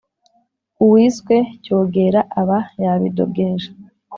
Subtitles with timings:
[0.83, 3.69] Uwiswe cyogera aba yabidogeje